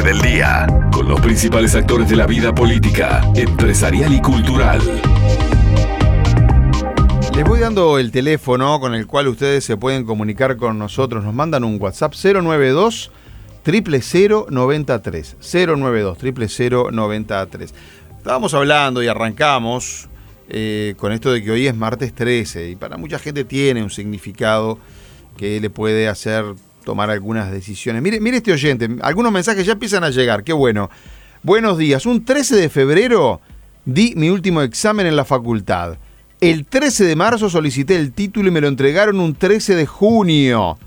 del 0.00 0.20
día, 0.22 0.66
con 0.90 1.06
los 1.06 1.20
principales 1.20 1.74
actores 1.74 2.08
de 2.08 2.16
la 2.16 2.26
vida 2.26 2.54
política, 2.54 3.20
empresarial 3.36 4.12
y 4.12 4.22
cultural. 4.22 4.80
Les 7.34 7.44
voy 7.44 7.60
dando 7.60 7.98
el 7.98 8.10
teléfono 8.10 8.80
con 8.80 8.94
el 8.94 9.06
cual 9.06 9.28
ustedes 9.28 9.64
se 9.64 9.76
pueden 9.76 10.04
comunicar 10.04 10.56
con 10.56 10.78
nosotros. 10.78 11.22
Nos 11.22 11.34
mandan 11.34 11.62
un 11.62 11.80
WhatsApp 11.80 12.14
092 12.14 13.12
0093 13.64 15.36
092 15.40 16.18
0093 16.18 17.74
Estábamos 18.16 18.54
hablando 18.54 19.02
y 19.02 19.08
arrancamos 19.08 20.08
eh, 20.48 20.94
con 20.96 21.12
esto 21.12 21.30
de 21.30 21.44
que 21.44 21.50
hoy 21.50 21.66
es 21.66 21.76
martes 21.76 22.14
13 22.14 22.70
y 22.70 22.76
para 22.76 22.96
mucha 22.96 23.18
gente 23.18 23.44
tiene 23.44 23.82
un 23.82 23.90
significado 23.90 24.78
que 25.36 25.60
le 25.60 25.70
puede 25.70 26.08
hacer 26.08 26.44
tomar 26.82 27.10
algunas 27.10 27.50
decisiones. 27.50 28.02
Mire, 28.02 28.20
mire 28.20 28.38
este 28.38 28.52
oyente, 28.52 28.88
algunos 29.02 29.32
mensajes 29.32 29.64
ya 29.64 29.72
empiezan 29.72 30.04
a 30.04 30.10
llegar, 30.10 30.44
qué 30.44 30.52
bueno. 30.52 30.90
Buenos 31.42 31.78
días, 31.78 32.06
un 32.06 32.24
13 32.24 32.56
de 32.56 32.68
febrero 32.68 33.40
di 33.84 34.14
mi 34.16 34.30
último 34.30 34.62
examen 34.62 35.06
en 35.06 35.16
la 35.16 35.24
facultad. 35.24 35.96
El 36.40 36.66
13 36.66 37.04
de 37.04 37.16
marzo 37.16 37.48
solicité 37.48 37.96
el 37.96 38.12
título 38.12 38.48
y 38.48 38.50
me 38.52 38.60
lo 38.60 38.68
entregaron 38.68 39.20
un 39.20 39.34
13 39.34 39.76
de 39.76 39.86
junio. 39.86 40.78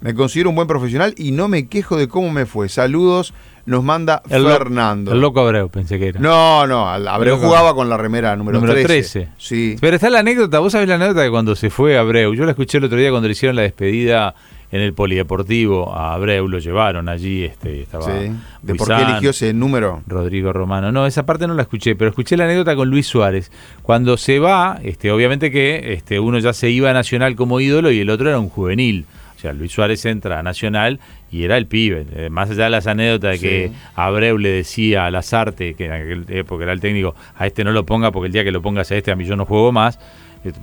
Me 0.00 0.14
considero 0.14 0.48
un 0.48 0.56
buen 0.56 0.68
profesional 0.68 1.14
y 1.16 1.32
no 1.32 1.48
me 1.48 1.68
quejo 1.68 1.96
de 1.96 2.08
cómo 2.08 2.30
me 2.30 2.46
fue. 2.46 2.70
Saludos, 2.70 3.34
nos 3.66 3.84
manda 3.84 4.22
Fernando. 4.26 5.12
el 5.12 5.20
loco 5.20 5.40
Abreu, 5.40 5.68
pensé 5.68 5.98
que 5.98 6.08
era. 6.08 6.20
No, 6.20 6.66
no, 6.66 6.88
Abreu 6.88 7.36
jugaba 7.36 7.74
con 7.74 7.88
la 7.88 7.96
remera 7.96 8.34
número, 8.36 8.60
13. 8.60 9.28
Sí. 9.36 9.76
Pero 9.80 9.96
está 9.96 10.08
la 10.08 10.20
anécdota, 10.20 10.58
vos 10.58 10.72
sabés 10.72 10.88
la 10.88 10.94
anécdota 10.94 11.20
de 11.20 11.30
cuando 11.30 11.54
se 11.54 11.68
fue 11.70 11.98
Abreu. 11.98 12.34
Yo 12.34 12.44
la 12.44 12.52
escuché 12.52 12.78
el 12.78 12.84
otro 12.84 12.98
día 12.98 13.10
cuando 13.10 13.28
le 13.28 13.32
hicieron 13.32 13.56
la 13.56 13.62
despedida 13.62 14.34
en 14.72 14.80
el 14.80 14.94
polideportivo 14.94 15.92
a 15.94 16.14
Abreu, 16.14 16.46
lo 16.46 16.58
llevaron 16.58 17.08
allí, 17.08 17.44
este, 17.44 17.82
estaba 17.82 18.04
sí. 18.04 18.32
¿De 18.62 18.74
por 18.74 18.88
qué 18.88 19.02
eligió 19.02 19.30
ese 19.30 19.52
número? 19.52 20.02
Rodrigo 20.06 20.52
Romano. 20.52 20.92
No, 20.92 21.06
esa 21.06 21.26
parte 21.26 21.46
no 21.46 21.54
la 21.54 21.62
escuché, 21.62 21.96
pero 21.96 22.10
escuché 22.10 22.36
la 22.36 22.44
anécdota 22.44 22.76
con 22.76 22.88
Luis 22.88 23.06
Suárez. 23.06 23.50
Cuando 23.82 24.16
se 24.16 24.38
va, 24.38 24.78
este, 24.82 25.10
obviamente 25.10 25.50
que 25.50 25.92
este, 25.94 26.20
uno 26.20 26.38
ya 26.38 26.52
se 26.52 26.70
iba 26.70 26.90
a 26.90 26.92
Nacional 26.92 27.34
como 27.34 27.60
ídolo 27.60 27.90
y 27.90 28.00
el 28.00 28.10
otro 28.10 28.28
era 28.28 28.38
un 28.38 28.48
juvenil. 28.48 29.06
O 29.36 29.40
sea, 29.40 29.54
Luis 29.54 29.72
Suárez 29.72 30.04
entra 30.04 30.38
a 30.38 30.42
Nacional 30.42 31.00
y 31.32 31.44
era 31.44 31.56
el 31.56 31.66
pibe. 31.66 32.06
Eh, 32.14 32.28
más 32.28 32.50
allá 32.50 32.64
de 32.64 32.70
las 32.70 32.86
anécdotas 32.86 33.32
de 33.32 33.48
que 33.48 33.72
Abreu 33.94 34.36
le 34.36 34.50
decía 34.50 35.06
a 35.06 35.10
Lazarte, 35.10 35.74
que 35.74 35.86
en 35.86 35.92
aquel 35.92 36.24
época 36.28 36.64
era 36.64 36.74
el 36.74 36.80
técnico, 36.80 37.14
a 37.36 37.46
este 37.46 37.64
no 37.64 37.72
lo 37.72 37.86
ponga 37.86 38.12
porque 38.12 38.26
el 38.26 38.32
día 38.32 38.44
que 38.44 38.52
lo 38.52 38.60
pongas 38.60 38.92
a 38.92 38.96
este 38.96 39.10
a 39.10 39.16
mí 39.16 39.24
yo 39.24 39.36
no 39.36 39.46
juego 39.46 39.72
más 39.72 39.98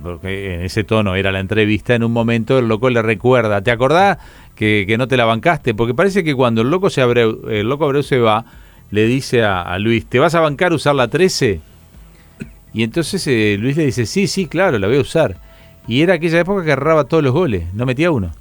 porque 0.02 0.54
en 0.54 0.62
ese 0.62 0.84
tono 0.84 1.14
era 1.14 1.30
la 1.30 1.40
entrevista, 1.40 1.94
en 1.94 2.02
un 2.02 2.12
momento 2.12 2.58
el 2.58 2.68
loco 2.68 2.90
le 2.90 3.02
recuerda, 3.02 3.62
¿te 3.62 3.70
acordás 3.70 4.18
que, 4.54 4.94
no 4.98 5.06
te 5.06 5.16
la 5.16 5.24
bancaste? 5.24 5.74
Porque 5.74 5.94
parece 5.94 6.24
que 6.24 6.34
cuando 6.34 6.62
el 6.62 6.70
loco, 6.70 6.90
se 6.90 7.00
Abreu, 7.00 7.48
el 7.48 7.68
loco 7.68 7.84
Abreu 7.84 8.02
se 8.02 8.18
va, 8.18 8.44
le 8.90 9.06
dice 9.06 9.44
a, 9.44 9.78
Luis, 9.78 10.06
¿te 10.06 10.18
vas 10.18 10.34
a 10.34 10.40
bancar 10.40 10.72
usar 10.72 10.94
la 10.94 11.08
13? 11.08 11.60
Y 12.74 12.82
entonces 12.82 13.26
eh, 13.26 13.56
Luis 13.58 13.76
le 13.76 13.86
dice, 13.86 14.06
sí, 14.06 14.26
sí, 14.26 14.46
claro, 14.46 14.78
la 14.78 14.88
voy 14.88 14.96
a 14.96 15.00
usar. 15.00 15.36
Y 15.86 16.02
era 16.02 16.14
aquella 16.14 16.40
época 16.40 16.64
que 16.64 16.72
agarraba 16.72 17.04
todos 17.04 17.22
los 17.22 17.32
goles, 17.32 17.72
no 17.72 17.86
metía 17.86 18.10
uno. 18.10 18.32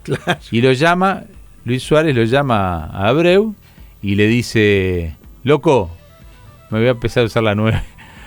Y 0.51 0.61
lo 0.61 0.73
llama, 0.73 1.23
Luis 1.65 1.83
Suárez 1.83 2.15
lo 2.15 2.23
llama 2.23 2.85
a 2.85 3.07
Abreu 3.07 3.55
y 4.01 4.15
le 4.15 4.27
dice, 4.27 5.15
loco, 5.43 5.89
me 6.71 6.79
voy 6.79 6.87
a 6.87 6.91
empezar 6.91 7.23
a 7.23 7.25
usar 7.27 7.43
la 7.43 7.55
9 7.55 7.81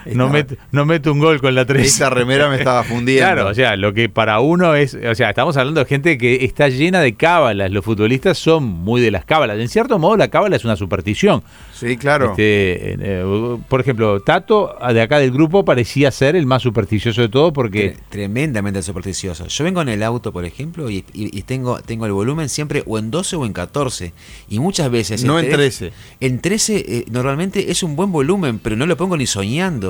no, 0.06 0.28
meto, 0.28 0.56
no 0.72 1.12
un 1.12 1.18
gol 1.18 1.40
con 1.40 1.54
la 1.54 1.64
3. 1.64 1.86
Esa 1.86 2.10
remera 2.10 2.48
me 2.48 2.56
estaba 2.56 2.82
fundiendo. 2.84 3.24
Claro, 3.24 3.48
o 3.48 3.54
sea, 3.54 3.76
lo 3.76 3.92
que 3.92 4.08
para 4.08 4.40
uno 4.40 4.74
es, 4.74 4.94
o 4.94 5.14
sea, 5.14 5.30
estamos 5.30 5.56
hablando 5.56 5.80
de 5.80 5.86
gente 5.86 6.18
que 6.18 6.44
está 6.44 6.68
llena 6.68 7.00
de 7.00 7.14
cábalas. 7.14 7.70
Los 7.70 7.84
futbolistas 7.84 8.38
son 8.38 8.64
muy 8.64 9.00
de 9.00 9.10
las 9.10 9.24
cábalas. 9.24 9.58
En 9.58 9.68
cierto 9.68 9.98
modo, 9.98 10.16
la 10.16 10.28
cábala 10.28 10.56
es 10.56 10.64
una 10.64 10.76
superstición. 10.76 11.42
Sí, 11.74 11.96
claro. 11.96 12.30
Este, 12.30 12.96
eh, 13.00 13.58
por 13.68 13.80
ejemplo, 13.80 14.20
Tato, 14.20 14.76
de 14.92 15.00
acá 15.00 15.18
del 15.18 15.30
grupo, 15.30 15.64
parecía 15.64 16.10
ser 16.10 16.36
el 16.36 16.46
más 16.46 16.62
supersticioso 16.62 17.22
de 17.22 17.28
todo 17.28 17.52
porque... 17.52 17.96
Tremendamente 18.10 18.82
supersticioso. 18.82 19.46
Yo 19.46 19.64
vengo 19.64 19.82
en 19.82 19.88
el 19.88 20.02
auto, 20.02 20.32
por 20.32 20.44
ejemplo, 20.44 20.90
y, 20.90 21.02
tengo, 21.46 21.80
tengo 21.80 22.06
el 22.06 22.12
volumen 22.12 22.48
siempre 22.48 22.82
o 22.86 22.98
en 22.98 23.10
12 23.10 23.36
o 23.36 23.46
en 23.46 23.52
14. 23.52 24.12
Y 24.48 24.58
muchas 24.58 24.90
veces... 24.90 25.24
No 25.24 25.38
en 25.38 25.50
13. 25.50 25.92
En 26.20 26.40
13 26.40 26.76
eh, 26.76 27.04
normalmente 27.10 27.70
es 27.70 27.82
un 27.82 27.96
buen 27.96 28.12
volumen, 28.12 28.58
pero 28.58 28.76
no 28.76 28.86
lo 28.86 28.96
pongo 28.96 29.16
ni 29.16 29.26
soñando. 29.26 29.89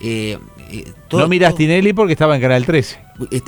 Eh, 0.00 0.38
eh, 0.70 0.92
no 1.12 1.28
miras 1.28 1.54
Tinelli 1.54 1.92
porque 1.92 2.12
estaba 2.12 2.36
en 2.36 2.42
Canal 2.42 2.64
13. 2.64 2.98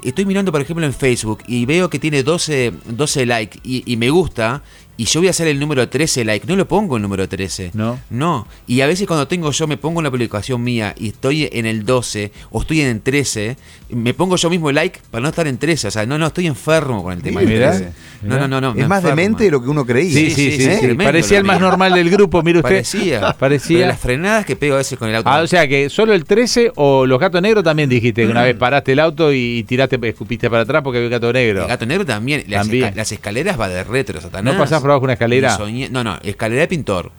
Estoy 0.02 0.26
mirando, 0.26 0.52
por 0.52 0.60
ejemplo, 0.60 0.84
en 0.84 0.92
Facebook 0.92 1.42
y 1.46 1.64
veo 1.66 1.88
que 1.88 1.98
tiene 1.98 2.22
12, 2.22 2.72
12 2.86 3.26
likes 3.26 3.58
y, 3.62 3.82
y 3.90 3.96
me 3.96 4.10
gusta 4.10 4.62
y 4.96 5.04
yo 5.06 5.20
voy 5.20 5.28
a 5.28 5.30
hacer 5.30 5.48
el 5.48 5.58
número 5.58 5.88
13 5.88 6.24
like, 6.24 6.46
no 6.46 6.54
lo 6.54 6.68
pongo 6.68 6.96
el 6.96 7.02
número 7.02 7.28
13. 7.28 7.70
No. 7.74 7.98
No. 8.10 8.46
Y 8.66 8.82
a 8.82 8.86
veces 8.86 9.06
cuando 9.06 9.26
tengo 9.26 9.50
yo, 9.50 9.66
me 9.66 9.76
pongo 9.76 9.98
una 9.98 10.10
publicación 10.10 10.62
mía 10.62 10.94
y 10.98 11.08
estoy 11.08 11.48
en 11.50 11.66
el 11.66 11.84
12 11.84 12.30
o 12.50 12.60
estoy 12.60 12.82
en 12.82 12.88
el 12.88 13.00
13, 13.00 13.56
me 13.90 14.12
pongo 14.12 14.36
yo 14.36 14.50
mismo 14.50 14.70
like 14.70 15.00
para 15.10 15.22
no 15.22 15.28
estar 15.30 15.46
en 15.46 15.56
13. 15.58 15.88
O 15.88 15.90
sea, 15.90 16.06
no, 16.06 16.18
no, 16.18 16.26
estoy 16.26 16.46
enfermo 16.46 17.02
con 17.02 17.14
el 17.14 17.22
tema 17.22 17.40
del 17.40 17.48
13. 17.48 17.92
No, 18.22 18.38
no, 18.38 18.48
no, 18.48 18.60
no. 18.60 18.74
Es 18.80 18.86
más 18.86 19.02
demente 19.02 19.44
de 19.44 19.50
lo 19.50 19.62
que 19.62 19.70
uno 19.70 19.86
creía. 19.86 20.12
Sí, 20.12 20.30
sí, 20.30 20.52
sí. 20.52 20.94
Parecía 20.94 21.38
el 21.38 21.44
más 21.44 21.60
normal 21.60 21.94
del 21.94 22.10
grupo, 22.10 22.42
mire 22.42 22.58
usted. 22.58 22.70
Parecía. 22.70 23.32
Parecía. 23.38 23.86
las 23.86 23.98
frenadas 23.98 24.44
que 24.44 24.56
pego 24.56 24.74
a 24.74 24.78
veces 24.78 24.98
con 24.98 25.08
el 25.08 25.16
auto. 25.16 25.28
Ah, 25.30 25.40
o 25.40 25.46
sea 25.46 25.66
que 25.66 25.88
solo 25.88 26.12
el 26.12 26.24
13 26.24 26.72
o 26.76 27.06
los 27.06 27.18
gatos 27.18 27.40
negros 27.40 27.64
también 27.64 27.88
dijiste 27.88 28.24
que 28.24 28.30
una 28.30 28.42
vez 28.42 28.56
paraste 28.56 28.92
el 28.92 29.00
auto 29.00 29.32
y 29.32 29.64
tiraste, 29.64 29.98
escupiste 30.02 30.50
para 30.50 30.62
atrás 30.62 30.82
porque 30.82 30.98
había 30.98 31.08
un 31.08 31.12
gato 31.12 31.32
negro. 31.32 31.62
El 31.62 31.68
gato 31.68 31.86
negro 31.86 32.04
también. 32.04 32.44
Las, 32.46 32.62
también. 32.62 32.92
las 32.94 33.10
escaleras 33.10 33.58
va 33.58 33.68
de 33.68 33.82
retro, 33.84 34.20
Satanás. 34.20 34.52
No 34.52 34.60
pasás 34.60 34.81
abajo 34.90 35.04
una 35.04 35.14
escalera. 35.14 35.58
no, 35.90 36.04
no, 36.04 36.18
escalera 36.22 36.62
de 36.62 36.68
pintor. 36.68 37.12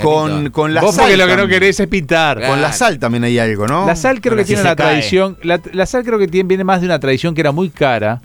Con, 0.00 0.50
con, 0.50 0.72
la 0.72 0.80
Vos 0.80 0.94
sal. 0.94 1.04
porque 1.04 1.16
lo 1.16 1.26
que 1.26 1.36
no 1.36 1.48
querés 1.48 1.80
es 1.80 1.88
pintar. 1.88 2.40
Con 2.46 2.62
la 2.62 2.72
sal 2.72 2.98
también 2.98 3.24
hay 3.24 3.38
algo, 3.38 3.66
¿no? 3.66 3.86
La 3.86 3.96
sal 3.96 4.20
creo 4.20 4.36
que 4.36 4.44
tiene 4.44 4.62
una 4.62 4.76
tradición. 4.76 5.36
La, 5.42 5.60
la, 5.72 5.84
sal 5.86 6.04
creo 6.04 6.18
que 6.18 6.28
tiene, 6.28 6.46
viene 6.46 6.62
más 6.62 6.80
de 6.80 6.86
una 6.86 6.98
tradición 7.00 7.34
que 7.34 7.40
era 7.40 7.52
muy 7.52 7.70
cara. 7.70 8.20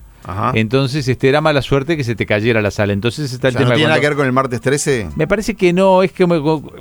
Entonces, 0.53 1.07
este 1.07 1.27
era 1.29 1.41
mala 1.41 1.61
suerte 1.61 1.97
que 1.97 2.03
se 2.03 2.15
te 2.15 2.25
cayera 2.25 2.61
la 2.61 2.71
sal. 2.71 2.91
Entonces 2.91 3.31
está 3.33 3.47
el 3.47 3.55
tema. 3.55 3.69
¿No 3.69 3.75
tiene 3.75 3.89
nada 3.89 3.99
que 3.99 4.07
ver 4.07 4.15
con 4.15 4.25
el 4.25 4.31
martes 4.31 4.61
13? 4.61 5.09
Me 5.15 5.27
parece 5.27 5.55
que 5.55 5.73
no, 5.73 6.03
es 6.03 6.11
que 6.11 6.25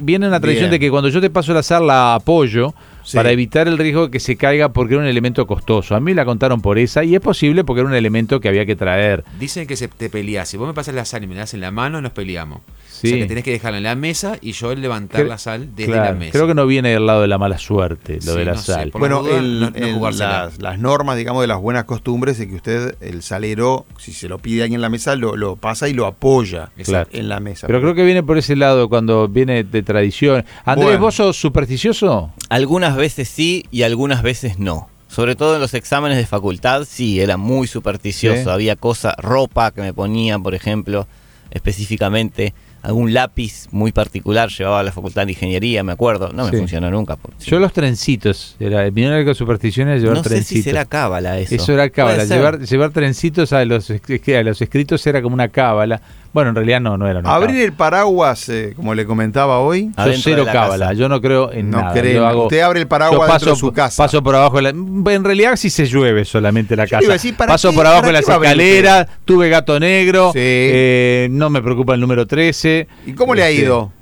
viene 0.01 0.29
una 0.29 0.41
tradición 0.41 0.71
de 0.71 0.79
que 0.79 0.91
cuando 0.91 1.09
yo 1.09 1.21
te 1.21 1.31
paso 1.31 1.55
la 1.55 1.63
sal 1.63 1.87
la 1.87 2.17
apoyo 2.17 2.75
para 3.15 3.31
evitar 3.31 3.69
el 3.69 3.79
riesgo 3.79 4.07
de 4.07 4.11
que 4.11 4.21
se 4.21 4.37
caiga 4.37 4.71
porque 4.71 4.95
era 4.95 5.03
un 5.03 5.09
elemento 5.09 5.47
costoso. 5.47 5.95
A 5.95 6.01
mí 6.01 6.15
la 6.15 6.25
contaron 6.25 6.61
por 6.61 6.79
esa 6.79 7.05
y 7.05 7.15
es 7.15 7.21
posible 7.21 7.65
porque 7.65 7.81
era 7.81 7.89
un 7.89 7.95
elemento 7.95 8.41
que 8.41 8.49
había 8.49 8.67
que 8.67 8.77
traer. 8.77 9.25
Dicen 9.39 9.67
que 9.67 9.77
se 9.77 9.89
te 9.89 10.11
peleas. 10.11 10.49
Si 10.49 10.57
vos 10.57 10.67
me 10.67 10.75
pasas 10.75 10.95
la 10.95 11.05
sal 11.05 11.25
y 11.25 11.27
me 11.27 11.35
das 11.35 11.55
en 11.55 11.61
la 11.61 11.71
mano, 11.71 12.01
nos 12.01 12.13
peleamos. 12.13 12.61
O 13.05 13.07
sea 13.07 13.17
que 13.17 13.27
tenés 13.27 13.45
que 13.45 13.53
dejarla 13.53 13.79
en 13.79 13.85
la 13.85 13.95
mesa 13.95 14.37
y 14.41 14.53
yo 14.53 14.75
levantar 14.75 15.25
la 15.27 15.39
sal 15.39 15.75
desde 15.75 15.95
la 15.95 16.13
mesa. 16.13 16.33
Creo 16.33 16.47
que 16.47 16.55
no 16.55 16.67
viene 16.67 16.91
del 16.91 17.07
lado 17.07 17.23
de 17.23 17.29
la 17.29 17.39
mala 17.39 17.59
suerte, 17.59 18.19
lo 18.25 18.35
de 18.35 18.45
la 18.45 18.57
sal. 18.57 18.91
bueno, 18.93 19.23
las, 19.29 20.79
normas, 20.79 21.17
digamos, 21.17 21.43
de 21.43 21.47
las 21.47 21.59
buenas 21.59 21.85
costumbres 21.85 22.41
es 22.41 22.49
que 22.49 22.55
usted, 22.57 22.97
el 23.01 23.23
salero, 23.23 23.87
si 23.99 24.13
se 24.13 24.29
lo 24.29 24.39
pide 24.39 24.63
alguien 24.63 24.79
en 24.79 24.83
la 24.83 24.89
mesa, 24.89 25.17
lo, 25.17 25.57
pasa 25.57 25.89
y 25.89 25.93
lo 25.93 26.07
apoya 26.07 26.71
en 26.77 27.29
la 27.29 27.41
mesa. 27.41 27.67
Pero 27.67 27.81
creo 27.81 27.95
que 27.95 28.05
viene 28.05 28.23
por 28.23 28.39
ese 28.39 28.57
lado 28.57 28.89
cuando 28.89 29.29
viene 29.29 29.65
de 29.65 29.83
tradición. 29.83 30.45
Andrés, 30.65 30.99
¿vos 30.99 31.15
sos 31.15 31.37
supersticioso? 31.37 32.33
Algunas 32.49 32.97
veces 32.97 33.29
sí 33.29 33.65
y 33.71 33.83
algunas 33.83 34.23
veces 34.23 34.59
no. 34.59 34.89
Sobre 35.09 35.37
todo 35.37 35.55
en 35.55 35.61
los 35.61 35.73
exámenes 35.73 36.19
de 36.19 36.27
facultad, 36.27 36.85
sí, 36.85 37.21
era 37.21 37.39
muy 37.39 37.67
supersticioso. 37.67 38.51
Había 38.51 38.77
cosas, 38.77 39.15
ropa 39.17 39.71
que 39.71 39.81
me 39.81 39.95
ponía, 39.95 40.39
por 40.39 40.55
ejemplo, 40.55 41.07
específicamente 41.51 42.53
algún 42.89 43.13
lápiz 43.13 43.67
muy 43.71 43.93
particular 43.93 44.49
llevaba 44.49 44.81
a 44.81 44.83
la 44.83 44.93
facultad 44.93 45.27
de 45.27 45.33
ingeniería, 45.33 45.83
me 45.83 45.93
acuerdo. 45.93 46.31
No 46.33 46.47
me 46.47 46.57
funcionó 46.57 46.91
nunca. 46.91 47.19
Yo 47.45 47.59
los 47.59 47.75
trencitos, 47.75 48.57
era, 48.59 48.91
mi 48.91 49.05
única 49.05 49.35
superstición 49.35 49.89
era 49.89 49.99
llevar 49.99 50.17
no 50.17 50.23
trencitos. 50.23 50.65
Sé 50.65 50.71
si 50.71 50.71
era 50.71 50.87
cábala 50.87 51.39
eso. 51.39 51.55
Eso 51.55 51.75
era 51.75 51.91
cábala, 51.91 52.25
llevar, 52.25 52.61
llevar 52.61 52.91
trencitos 52.91 53.53
a 53.53 53.63
los, 53.67 53.91
a 53.91 54.43
los 54.43 54.63
escritos 54.63 55.07
era 55.07 55.21
como 55.21 55.35
una 55.35 55.49
cábala. 55.49 56.01
Bueno, 56.33 56.51
en 56.51 56.57
realidad 56.57 56.81
no, 56.81 56.97
no 56.99 57.09
era 57.09 57.21
una 57.21 57.35
Abrir 57.35 57.63
el 57.63 57.73
paraguas, 57.73 58.49
eh, 58.49 58.73
como 58.77 58.95
le 58.95 59.07
comentaba 59.07 59.59
hoy. 59.59 59.91
Yo 59.97 60.13
cero 60.15 60.47
cábala, 60.51 60.93
yo 60.93 61.09
no 61.09 61.21
creo 61.21 61.53
en 61.53 61.71
no 61.71 61.81
nada. 61.81 61.93
Creo. 61.93 62.45
Usted 62.45 62.61
abre 62.61 62.81
el 62.81 62.87
paraguas 62.87 63.29
dentro 63.29 63.53
de 63.53 63.57
su 63.57 63.73
casa. 63.73 64.05
Paso 64.05 64.23
por 64.23 64.35
abajo, 64.35 64.61
la, 64.61 64.71
en 64.71 65.25
realidad 65.25 65.57
sí 65.57 65.69
se 65.71 65.87
llueve 65.87 66.25
solamente 66.25 66.77
la 66.77 66.87
casa. 66.87 67.07
paso 67.37 67.73
por 67.73 67.87
abajo 67.87 68.07
de 68.07 68.13
las 68.13 68.29
escaleras, 68.29 69.09
tuve 69.25 69.49
gato 69.49 69.81
negro, 69.81 70.33
eh, 70.35 71.29
no 71.31 71.51
me 71.51 71.63
preocupa 71.63 71.95
el 71.95 72.01
número 72.01 72.27
13. 72.27 72.78
¿Y 73.07 73.13
cómo 73.13 73.35
le 73.35 73.43
ha 73.43 73.49
este, 73.49 73.63
ido? 73.63 73.93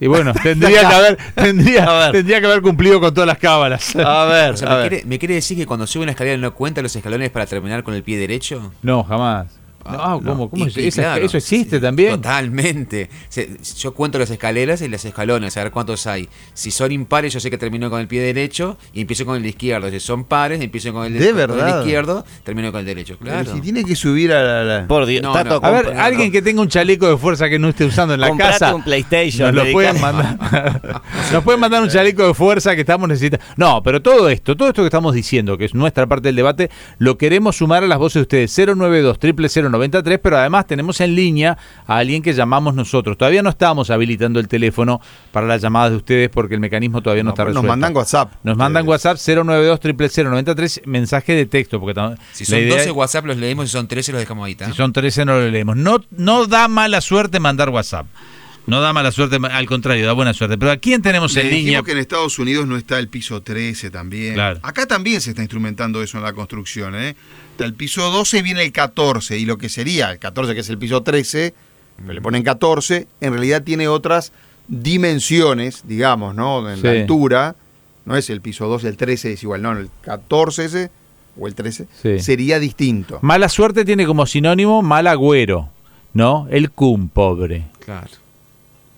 Y 0.00 0.06
bueno, 0.06 0.32
tendría 0.42 0.80
que 0.80 0.86
haber, 0.94 1.18
tendría, 1.34 2.10
tendría 2.10 2.40
que 2.40 2.46
haber 2.46 2.62
cumplido 2.62 3.00
con 3.00 3.12
todas 3.12 3.26
las 3.26 3.38
cábalas. 3.38 3.94
A 3.96 4.24
ver, 4.24 4.54
me, 4.62 4.88
Quiere, 4.88 5.04
¿me, 5.04 5.18
Quiere, 5.18 5.34
decir 5.34 5.58
que 5.58 5.66
cuando 5.66 5.86
sube 5.86 6.02
una 6.02 6.12
escalera 6.12 6.38
no 6.38 6.54
cuenta 6.54 6.80
los 6.80 6.94
escalones 6.96 7.30
para 7.30 7.46
terminar 7.46 7.82
con 7.82 7.94
el 7.94 8.02
pie 8.02 8.18
derecho? 8.18 8.72
No, 8.82 9.04
jamás. 9.04 9.59
Ah, 9.84 10.18
no, 10.20 10.30
¿cómo? 10.30 10.50
¿Cómo 10.50 10.64
Y- 10.64 10.68
es- 10.68 10.76
y 10.76 10.86
esa- 10.88 11.02
claro, 11.02 11.24
eso 11.26 11.36
existe 11.38 11.76
sí, 11.76 11.82
también. 11.82 12.10
Totalmente. 12.16 13.08
Yo 13.78 13.94
cuento 13.94 14.18
las 14.18 14.30
escaleras 14.30 14.82
y 14.82 14.88
las 14.88 15.04
escalones, 15.04 15.56
a 15.56 15.62
ver 15.62 15.72
cuántos 15.72 16.06
hay. 16.06 16.28
Si 16.54 16.70
son 16.70 16.92
impares, 16.92 17.32
yo 17.32 17.40
sé 17.40 17.50
que 17.50 17.58
termino 17.58 17.88
con 17.90 18.00
el 18.00 18.06
pie 18.08 18.20
derecho 18.20 18.76
y 18.92 19.00
empiezo 19.02 19.24
con 19.24 19.36
el 19.36 19.46
izquierdo. 19.46 19.90
Si 19.90 20.00
son 20.00 20.24
pares, 20.24 20.60
empiezo 20.60 20.92
con 20.92 21.06
el, 21.06 21.14
¿De 21.14 21.18
con 21.18 21.28
el 21.28 21.34
verdad? 21.34 21.78
izquierdo, 21.80 22.24
termino 22.44 22.70
con 22.72 22.80
el 22.80 22.86
derecho. 22.86 23.16
Pero 23.18 23.30
Claro. 23.32 23.54
Si 23.54 23.60
tiene 23.60 23.84
que 23.84 23.96
subir 23.96 24.32
a 24.32 24.42
la. 24.42 24.64
la- 24.64 24.86
Por 24.86 25.06
Dios, 25.06 25.22
No, 25.22 25.32
Tato, 25.32 25.60
no. 25.60 25.66
A 25.66 25.70
ver, 25.70 25.86
alguien 25.98 26.30
que 26.30 26.42
tenga 26.42 26.60
un 26.60 26.68
chaleco 26.68 27.08
de 27.08 27.16
fuerza 27.16 27.48
que 27.48 27.58
no 27.58 27.68
esté 27.68 27.84
usando 27.84 28.14
en 28.14 28.20
la 28.20 28.28
Comprate 28.28 28.52
casa. 28.52 28.74
un 28.74 28.82
PlayStation, 28.84 29.54
Nos 29.54 29.66
lo 29.66 29.72
pueden 29.72 30.00
mandar. 30.00 30.38
nos 31.32 31.42
pueden 31.44 31.60
mandar 31.60 31.82
un 31.82 31.88
chaleco 31.88 32.26
de 32.26 32.34
fuerza 32.34 32.74
que 32.74 32.82
estamos 32.82 33.08
necesitando. 33.08 33.44
No, 33.56 33.82
pero 33.82 34.02
todo 34.02 34.28
esto, 34.28 34.56
todo 34.56 34.68
esto 34.68 34.82
que 34.82 34.86
estamos 34.88 35.14
diciendo, 35.14 35.56
que 35.58 35.64
es 35.64 35.74
nuestra 35.74 36.06
parte 36.06 36.28
del 36.28 36.36
debate, 36.36 36.70
lo 36.98 37.16
queremos 37.18 37.56
sumar 37.56 37.82
a 37.84 37.86
las 37.86 37.98
voces 37.98 38.14
de 38.14 38.22
ustedes. 38.22 38.50
092 38.50 39.18
0093 39.80 40.20
pero 40.22 40.38
además 40.38 40.66
tenemos 40.66 41.00
en 41.00 41.14
línea 41.14 41.56
a 41.86 41.96
alguien 41.98 42.22
que 42.22 42.32
llamamos 42.32 42.74
nosotros. 42.74 43.16
Todavía 43.18 43.42
no 43.42 43.50
estamos 43.50 43.90
habilitando 43.90 44.40
el 44.40 44.48
teléfono 44.48 45.00
para 45.32 45.46
las 45.46 45.60
llamadas 45.62 45.90
de 45.90 45.96
ustedes 45.96 46.28
porque 46.28 46.54
el 46.54 46.60
mecanismo 46.60 47.02
todavía 47.02 47.22
no, 47.22 47.28
No, 47.28 47.30
está 47.34 47.42
pero 47.44 47.48
resuelto. 47.54 47.66
nos 47.66 47.70
mandan 47.70 47.96
WhatsApp. 47.96 48.32
Nos 48.44 48.56
mandan. 48.56 48.86
WhatsApp 48.88 49.16
092 49.18 49.80
0093 49.80 50.82
mensaje 50.86 51.34
de 51.34 51.46
texto. 51.46 51.80
Porque 51.80 52.00
Si 52.32 52.44
son 52.44 52.58
idea 52.58 52.74
12 52.76 52.84
es- 52.90 52.92
WhatsApp 52.92 53.26
los 53.26 53.36
leemos, 53.36 53.66
si 53.66 53.72
son 53.72 53.88
13 53.88 54.12
los 54.12 54.20
dejamos 54.20 54.46
ahí. 54.46 54.54
¿tá? 54.54 54.66
si 54.66 54.72
son 54.72 54.92
13 54.92 55.24
no 55.24 55.38
lo 55.38 55.48
leemos. 55.48 55.76
No, 55.76 56.02
no 56.10 56.46
da 56.46 56.68
mala 56.68 57.00
suerte 57.00 57.40
mandar 57.40 57.68
WhatsApp. 57.70 58.06
No 58.66 58.80
da 58.80 58.92
mala 58.92 59.10
suerte, 59.10 59.38
al 59.50 59.66
contrario, 59.66 60.06
da 60.06 60.12
buena 60.12 60.32
suerte. 60.34 60.56
Pero 60.58 60.70
¿a 60.70 60.76
quién 60.76 61.02
tenemos 61.02 61.34
en 61.36 61.50
línea? 61.50 61.82
que 61.82 61.92
en 61.92 61.98
Estados 61.98 62.38
Unidos 62.38 62.68
no 62.68 62.76
está 62.76 62.98
el 62.98 63.08
piso 63.08 63.42
13 63.42 63.90
también. 63.90 64.34
Claro. 64.34 64.60
Acá 64.62 64.86
también 64.86 65.20
se 65.20 65.30
está 65.30 65.42
instrumentando 65.42 66.02
eso 66.02 66.18
en 66.18 66.24
la 66.24 66.32
construcción. 66.34 66.94
¿eh? 66.94 67.16
Del 67.60 67.74
piso 67.74 68.10
12 68.10 68.40
viene 68.42 68.62
el 68.64 68.72
14 68.72 69.38
y 69.38 69.44
lo 69.44 69.58
que 69.58 69.68
sería 69.68 70.10
el 70.12 70.18
14, 70.18 70.54
que 70.54 70.60
es 70.60 70.68
el 70.70 70.78
piso 70.78 71.02
13, 71.02 71.52
pero 71.98 72.12
le 72.14 72.20
ponen 72.22 72.42
14, 72.42 73.06
en 73.20 73.32
realidad 73.32 73.62
tiene 73.62 73.86
otras 73.86 74.32
dimensiones, 74.68 75.82
digamos, 75.86 76.34
¿no? 76.34 76.68
En 76.70 76.82
la 76.82 76.92
Sí. 76.92 76.98
altura. 77.00 77.54
No 78.06 78.16
es 78.16 78.30
el 78.30 78.40
piso 78.40 78.66
12, 78.66 78.88
el 78.88 78.96
13 78.96 79.32
es 79.34 79.42
igual, 79.42 79.62
no, 79.62 79.72
el 79.72 79.90
14 80.00 80.64
ese 80.64 80.90
o 81.38 81.46
el 81.46 81.54
13 81.54 81.86
Sí. 82.02 82.18
sería 82.20 82.58
distinto. 82.58 83.18
Mala 83.22 83.48
suerte 83.48 83.84
tiene 83.84 84.06
como 84.06 84.26
sinónimo 84.26 84.80
mal 84.82 85.06
agüero, 85.06 85.68
¿no? 86.14 86.46
El 86.50 86.70
cum, 86.70 87.08
pobre. 87.08 87.66
Claro. 87.84 88.08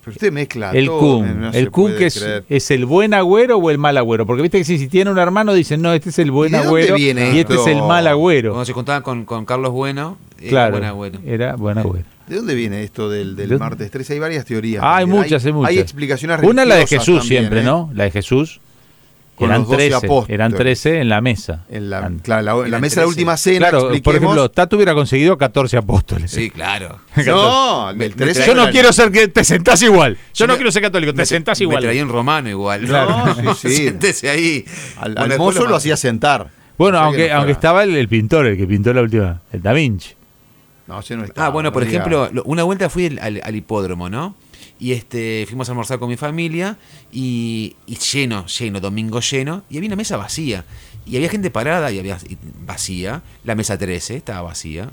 Pero 0.04 0.12
usted 0.12 0.32
mezcla 0.32 0.72
El 0.72 0.86
todo, 0.86 0.98
cum. 0.98 1.40
no 1.40 1.50
el 1.52 1.70
cum 1.70 1.92
que 1.96 2.06
es, 2.06 2.24
es 2.48 2.70
el 2.72 2.86
buen 2.86 3.14
agüero 3.14 3.58
o 3.58 3.70
el 3.70 3.78
mal 3.78 3.96
agüero. 3.96 4.26
Porque 4.26 4.42
viste 4.42 4.58
que 4.58 4.64
si, 4.64 4.76
si 4.78 4.88
tiene 4.88 5.10
un 5.12 5.18
hermano 5.18 5.54
dicen, 5.54 5.80
no, 5.80 5.92
este 5.92 6.10
es 6.10 6.18
el 6.18 6.30
buen 6.32 6.48
¿Y 6.48 6.52
de 6.52 6.56
dónde 6.58 6.68
agüero 6.68 6.94
viene 6.96 7.34
y 7.34 7.38
este 7.38 7.54
es 7.54 7.66
el 7.68 7.82
mal 7.82 8.06
agüero. 8.08 8.50
Cuando 8.50 8.64
se 8.64 8.72
contaban 8.72 9.02
con, 9.02 9.24
con 9.24 9.44
Carlos 9.44 9.70
Bueno, 9.70 10.18
era 10.40 10.48
Claro, 10.48 10.72
buen 10.72 10.84
agüero. 10.84 11.18
era 11.24 11.54
buen 11.56 11.78
agüero. 11.78 12.04
¿De 12.26 12.36
dónde 12.36 12.54
viene 12.54 12.82
esto 12.82 13.08
del, 13.10 13.36
del 13.36 13.48
¿De- 13.50 13.58
martes 13.58 13.90
13? 13.90 14.14
Hay 14.14 14.18
varias 14.18 14.44
teorías. 14.44 14.82
Ah, 14.84 14.96
hay 14.96 15.06
muchas, 15.06 15.44
hay 15.44 15.52
muchas. 15.52 15.70
Hay 15.70 15.78
explicaciones 15.78 16.40
Una 16.42 16.64
la 16.64 16.76
de 16.76 16.86
Jesús 16.86 17.18
también, 17.20 17.40
siempre, 17.42 17.60
¿eh? 17.60 17.64
¿no? 17.64 17.90
La 17.94 18.04
de 18.04 18.10
Jesús. 18.10 18.60
Con 19.34 19.48
eran 19.48 19.62
los 19.62 19.70
12 19.70 19.88
13, 19.88 20.06
apóstoles. 20.06 20.34
eran 20.34 20.52
13 20.54 21.00
en 21.00 21.08
la 21.08 21.20
mesa. 21.20 21.64
En 21.70 21.90
la, 21.90 21.98
Eran- 21.98 22.18
claro, 22.18 22.42
la, 22.42 22.54
la 22.54 22.66
Eran 22.68 22.80
mesa 22.82 23.00
de 23.00 23.00
la 23.00 23.06
13. 23.06 23.08
última 23.08 23.36
cena, 23.36 23.58
Claro, 23.70 23.90
por 24.02 24.14
ejemplo, 24.16 24.50
Tato 24.50 24.76
hubiera 24.76 24.94
conseguido 24.94 25.38
14 25.38 25.76
apóstoles. 25.78 26.30
Sí, 26.30 26.50
claro. 26.50 26.98
no, 27.26 27.90
el 27.90 27.96
Me- 27.96 28.08
13 28.10 28.40
me 28.40 28.46
Yo 28.46 28.54
no 28.54 28.70
quiero 28.70 28.92
ser 28.92 29.10
que 29.10 29.28
te 29.28 29.42
sentás 29.42 29.80
igual. 29.82 30.18
Yo 30.34 30.46
no 30.46 30.52
me- 30.52 30.58
quiero 30.58 30.70
ser 30.70 30.82
católico, 30.82 31.14
te 31.14 31.24
sentás 31.26 31.58
Me 31.60 31.64
igual. 31.64 31.82
traía 31.82 32.02
un 32.02 32.10
romano 32.10 32.48
igual. 32.48 32.82
Claro, 32.86 33.34
sí, 33.54 33.68
sí. 33.68 33.76
Siéntese 33.76 34.28
ahí. 34.28 34.64
Al, 34.98 35.38
mozo 35.38 35.66
lo 35.66 35.76
hacía 35.76 35.96
sentar. 35.96 36.50
Bueno, 36.78 36.98
aunque, 36.98 37.28
no 37.30 37.36
aunque 37.36 37.52
estaba 37.52 37.84
el, 37.84 37.96
el 37.96 38.08
pintor, 38.08 38.46
el 38.46 38.56
que 38.56 38.66
pintó 38.66 38.92
la 38.92 39.02
última, 39.02 39.40
el 39.52 39.62
Da 39.62 39.72
Vinci. 39.72 40.10
No, 40.86 41.00
ese 41.00 41.16
no 41.16 41.24
estaba, 41.24 41.46
Ah, 41.46 41.50
bueno, 41.50 41.68
no 41.70 41.72
por 41.72 41.84
ejemplo, 41.84 42.28
lo- 42.32 42.42
una 42.44 42.64
vuelta 42.64 42.90
fui 42.90 43.06
al, 43.06 43.18
al- 43.20 43.40
al 43.44 43.56
hipódromo, 43.56 44.10
¿no? 44.10 44.34
Y 44.82 44.92
este 44.94 45.44
fuimos 45.46 45.68
a 45.68 45.72
almorzar 45.72 46.00
con 46.00 46.08
mi 46.08 46.16
familia 46.16 46.76
y, 47.12 47.76
y 47.86 47.96
lleno, 47.96 48.46
lleno, 48.46 48.80
domingo 48.80 49.20
lleno, 49.20 49.62
y 49.70 49.76
había 49.76 49.86
una 49.88 49.96
mesa 49.96 50.16
vacía. 50.16 50.64
Y 51.06 51.14
había 51.16 51.28
gente 51.28 51.50
parada 51.50 51.92
y 51.92 52.00
había 52.00 52.18
y 52.28 52.36
vacía. 52.66 53.22
La 53.44 53.54
mesa 53.54 53.78
13 53.78 54.16
estaba 54.16 54.42
vacía. 54.42 54.90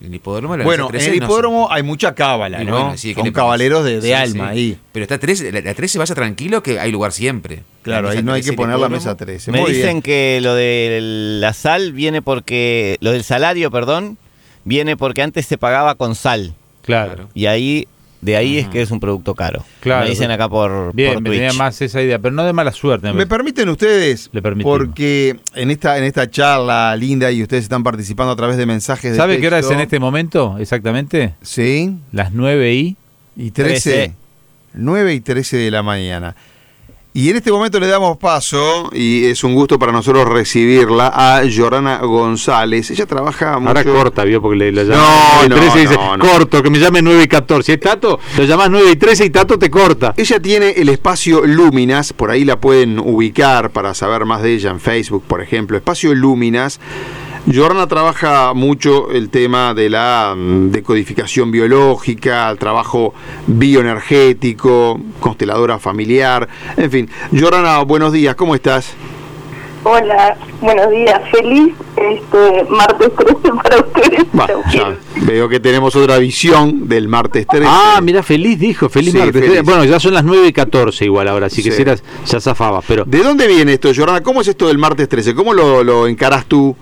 En 0.00 0.06
el 0.06 0.14
hipódromo 0.14 0.56
la 0.56 0.64
Bueno, 0.64 0.84
mesa 0.88 0.96
en 0.96 1.04
13 1.04 1.10
el 1.14 1.18
no 1.20 1.24
hipódromo 1.26 1.68
hay 1.70 1.82
mucha 1.82 2.14
cábala, 2.14 2.62
¿no? 2.64 2.70
bueno, 2.84 2.96
sí, 2.96 3.08
¿qué 3.08 3.14
Son 3.16 3.24
le 3.26 3.32
pasa? 3.32 3.42
caballeros 3.42 3.84
de, 3.84 3.96
de 4.00 4.02
Sí, 4.08 4.12
alma 4.14 4.44
sí. 4.52 4.58
ahí. 4.58 4.78
Pero 4.92 5.02
está 5.02 5.18
13, 5.18 5.52
la, 5.52 5.60
la 5.60 5.74
13 5.74 5.98
vaya 5.98 6.14
tranquilo 6.14 6.62
que 6.62 6.78
hay 6.80 6.90
lugar 6.92 7.12
siempre. 7.12 7.64
Claro, 7.82 8.08
La 8.08 8.14
ahí 8.14 8.22
no 8.22 8.32
hay 8.32 8.40
13 8.40 8.50
que 8.52 8.56
poner 8.56 8.78
la 8.78 8.88
mesa 8.88 9.14
13. 9.16 9.52
Me 9.52 9.60
Muy 9.60 9.72
dicen 9.72 9.86
bien. 9.88 10.02
que 10.02 10.38
lo 10.42 10.54
de 10.54 11.00
la 11.40 11.52
sal 11.52 11.92
viene 11.92 12.22
porque, 12.22 12.96
lo 13.00 13.10
del 13.12 13.24
salario, 13.24 13.70
perdón, 13.70 14.16
viene 14.64 14.96
porque 14.96 15.20
antes 15.22 15.44
se 15.46 15.58
pagaba 15.58 15.96
con 15.96 16.14
sal. 16.14 16.54
Claro. 16.82 17.28
Y 17.34 17.46
ahí, 17.46 17.88
de 18.20 18.36
ahí 18.36 18.58
es 18.58 18.68
que 18.68 18.82
es 18.82 18.90
un 18.90 19.00
producto 19.00 19.34
caro. 19.34 19.64
Claro. 19.80 20.04
Me 20.04 20.10
dicen 20.10 20.30
acá 20.30 20.48
por, 20.48 20.92
Bien, 20.94 21.14
por 21.14 21.22
me 21.22 21.30
tenía 21.30 21.52
más 21.52 21.80
esa 21.80 22.02
idea, 22.02 22.18
pero 22.18 22.34
no 22.34 22.44
de 22.44 22.52
mala 22.52 22.72
suerte. 22.72 23.12
¿Me 23.12 23.26
permiten 23.26 23.68
ustedes? 23.68 24.28
Le 24.32 24.42
permitimos. 24.42 24.78
Porque 24.78 25.38
en 25.54 25.70
esta, 25.70 25.98
en 25.98 26.04
esta 26.04 26.28
charla 26.28 26.96
linda 26.96 27.30
y 27.30 27.42
ustedes 27.42 27.64
están 27.64 27.84
participando 27.84 28.32
a 28.32 28.36
través 28.36 28.56
de 28.56 28.66
mensajes 28.66 29.12
de 29.12 29.16
¿Sabe 29.16 29.38
qué 29.40 29.46
hora 29.46 29.58
es 29.58 29.62
texto. 29.62 29.74
en 29.74 29.80
este 29.80 29.98
momento? 30.00 30.56
Exactamente. 30.58 31.34
Sí. 31.42 31.96
Las 32.12 32.32
9 32.32 32.74
y. 32.74 32.96
Y 33.36 33.52
13, 33.52 33.90
13. 33.90 34.14
9 34.74 35.14
y 35.14 35.20
13 35.20 35.56
de 35.56 35.70
la 35.70 35.82
mañana. 35.84 36.34
Y 37.18 37.30
en 37.30 37.34
este 37.36 37.50
momento 37.50 37.80
le 37.80 37.88
damos 37.88 38.16
paso, 38.16 38.90
y 38.92 39.24
es 39.24 39.42
un 39.42 39.52
gusto 39.52 39.76
para 39.76 39.90
nosotros 39.90 40.28
recibirla, 40.28 41.08
a 41.12 41.42
Jorana 41.52 41.98
González. 41.98 42.92
Ella 42.92 43.06
trabaja 43.06 43.58
mucho... 43.58 43.70
Ahora 43.70 43.82
corta, 43.82 44.22
vio, 44.22 44.40
porque 44.40 44.56
le, 44.56 44.70
le 44.70 44.84
No, 44.84 44.92
llama 44.92 45.48
no, 45.48 45.56
13 45.56 45.78
y 45.78 45.80
dice, 45.80 45.94
no, 45.96 46.16
no. 46.16 46.24
corto, 46.24 46.62
que 46.62 46.70
me 46.70 46.78
llame 46.78 47.02
9 47.02 47.24
y 47.24 47.26
14. 47.26 47.72
¿Es 47.72 47.80
Tato? 47.80 48.20
Lo 48.36 48.44
llamás 48.44 48.70
9 48.70 48.92
y 48.92 48.94
13 48.94 49.24
y 49.24 49.30
Tato 49.30 49.58
te 49.58 49.68
corta. 49.68 50.14
Ella 50.16 50.38
tiene 50.38 50.70
el 50.76 50.90
espacio 50.90 51.44
Luminas, 51.44 52.12
por 52.12 52.30
ahí 52.30 52.44
la 52.44 52.60
pueden 52.60 53.00
ubicar 53.00 53.70
para 53.70 53.94
saber 53.94 54.24
más 54.24 54.40
de 54.44 54.54
ella 54.54 54.70
en 54.70 54.78
Facebook, 54.78 55.24
por 55.26 55.42
ejemplo. 55.42 55.76
Espacio 55.76 56.14
Luminas. 56.14 56.78
Jorana 57.52 57.86
trabaja 57.86 58.52
mucho 58.52 59.10
el 59.10 59.30
tema 59.30 59.72
de 59.72 59.88
la 59.88 60.34
mm, 60.36 60.70
decodificación 60.70 61.50
biológica, 61.50 62.50
el 62.50 62.58
trabajo 62.58 63.14
bioenergético, 63.46 65.00
consteladora 65.20 65.78
familiar, 65.78 66.46
en 66.76 66.90
fin. 66.90 67.10
Jorana, 67.38 67.78
buenos 67.84 68.12
días, 68.12 68.34
¿cómo 68.34 68.54
estás? 68.54 68.92
Hola, 69.84 70.36
buenos 70.60 70.90
días. 70.90 71.20
Feliz 71.30 71.72
este 71.96 72.64
martes 72.68 73.10
13 73.16 73.52
para 73.62 73.78
ustedes. 73.78 74.26
Ya 74.34 74.70
quiero- 74.70 74.96
veo 75.24 75.48
que 75.48 75.60
tenemos 75.60 75.94
otra 75.96 76.18
visión 76.18 76.88
del 76.88 77.08
martes 77.08 77.46
13. 77.46 77.66
Ah, 77.70 78.00
mira, 78.02 78.22
feliz 78.22 78.58
dijo, 78.58 78.88
feliz 78.88 79.12
Sí, 79.12 79.18
martes. 79.18 79.40
feliz. 79.42 79.62
Bueno, 79.62 79.84
ya 79.84 79.98
son 80.00 80.12
las 80.14 80.24
9 80.24 80.48
y 80.48 80.52
14 80.52 81.04
igual 81.06 81.28
ahora, 81.28 81.48
si 81.48 81.62
Sí. 81.62 81.70
quisieras 81.70 82.02
ya 82.26 82.40
zafabas, 82.40 82.84
pero... 82.86 83.04
¿De 83.06 83.22
dónde 83.22 83.46
viene 83.46 83.72
esto, 83.74 83.88
Jorana? 83.96 84.20
¿Cómo 84.20 84.40
es 84.42 84.48
esto 84.48 84.66
del 84.66 84.78
martes 84.78 85.08
13? 85.08 85.34
¿Cómo 85.34 85.54
lo, 85.54 85.82
lo 85.84 86.06
encarás 86.08 86.44
tú? 86.46 86.76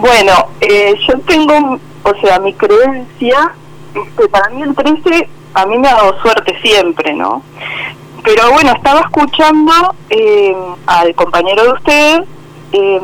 Bueno, 0.00 0.32
eh, 0.60 0.94
yo 1.06 1.18
tengo, 1.26 1.78
o 2.04 2.14
sea, 2.22 2.38
mi 2.40 2.54
creencia, 2.54 3.52
este, 3.94 4.28
para 4.28 4.48
mí 4.50 4.62
el 4.62 4.74
13, 4.74 5.28
a 5.54 5.66
mí 5.66 5.78
me 5.78 5.88
ha 5.88 5.94
dado 5.94 6.20
suerte 6.22 6.56
siempre, 6.62 7.12
¿no? 7.12 7.42
Pero 8.24 8.50
bueno, 8.52 8.72
estaba 8.72 9.00
escuchando 9.00 9.72
eh, 10.08 10.54
al 10.86 11.14
compañero 11.14 11.64
de 11.64 11.70
usted 11.72 12.24
eh, 12.72 13.00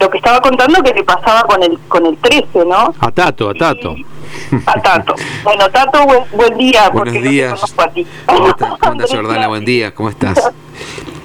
lo 0.00 0.10
que 0.10 0.18
estaba 0.18 0.40
contando 0.40 0.82
que 0.82 0.92
le 0.94 1.04
pasaba 1.04 1.42
con 1.44 1.62
el 1.62 1.78
con 1.88 2.04
el 2.06 2.16
13, 2.18 2.64
¿no? 2.66 2.94
A 3.00 3.10
Tato, 3.10 3.50
a 3.50 3.54
Tato. 3.54 3.94
A 4.66 4.80
Tato. 4.80 5.14
Bueno, 5.42 5.68
Tato, 5.70 6.04
buen, 6.06 6.24
buen 6.32 6.56
día. 6.58 6.88
Buenos 6.90 7.14
no 7.14 7.20
te 7.20 7.28
días. 7.28 7.54
conozco 7.54 7.82
a 7.82 7.88
ti. 7.88 8.06
¿Cómo 8.26 8.48
estás? 8.48 8.78
¿Cómo 8.78 8.92
estás, 8.92 9.10
Jordana? 9.16 9.48
Buen 9.48 9.64
día, 9.64 9.94
¿cómo 9.94 10.08
estás? 10.10 10.52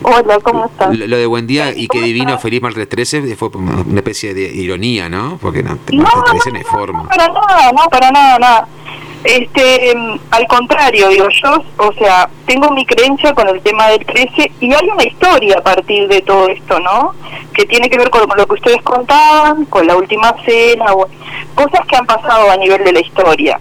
Hola, 0.03 0.39
¿cómo 0.43 0.65
estás? 0.65 0.95
Lo, 0.97 1.07
lo 1.07 1.17
de 1.17 1.25
buen 1.25 1.47
día 1.47 1.71
y 1.71 1.81
que 1.87 1.97
¿Cómo 1.99 2.03
divino, 2.05 2.29
estás? 2.31 2.41
feliz 2.43 2.61
martes 2.61 2.87
13 2.89 3.35
fue 3.35 3.49
una 3.55 3.99
especie 3.99 4.33
de 4.33 4.43
ironía, 4.53 5.09
¿no? 5.09 5.37
Porque 5.41 5.63
no, 5.63 5.77
No, 5.91 6.03
martes 6.03 6.23
13 6.43 6.49
no 6.49 6.53
no, 6.53 6.57
hay 6.59 6.63
forma. 6.65 7.03
no, 7.03 7.09
para 7.09 7.27
nada, 7.29 7.71
no, 7.71 7.83
para 7.89 8.11
nada, 8.11 8.39
nada. 8.39 8.67
Este, 9.23 9.93
al 10.31 10.47
contrario, 10.47 11.07
digo 11.07 11.27
yo, 11.29 11.63
o 11.77 11.93
sea, 11.93 12.29
tengo 12.45 12.69
mi 12.71 12.85
creencia 12.85 13.33
con 13.33 13.47
el 13.47 13.61
tema 13.61 13.87
del 13.87 14.05
13 14.05 14.51
y 14.59 14.73
hay 14.73 14.89
una 14.93 15.03
historia 15.05 15.59
a 15.59 15.61
partir 15.63 16.09
de 16.09 16.21
todo 16.21 16.49
esto, 16.49 16.77
¿no? 16.81 17.13
Que 17.53 17.65
tiene 17.65 17.89
que 17.89 17.97
ver 17.97 18.09
con 18.09 18.23
lo 18.35 18.45
que 18.45 18.53
ustedes 18.55 18.81
contaban, 18.81 19.63
con 19.65 19.87
la 19.87 19.95
última 19.95 20.35
cena, 20.45 20.91
o- 20.93 21.07
cosas 21.55 21.85
que 21.87 21.95
han 21.95 22.05
pasado 22.05 22.51
a 22.51 22.57
nivel 22.57 22.83
de 22.83 22.91
la 22.91 22.99
historia. 22.99 23.59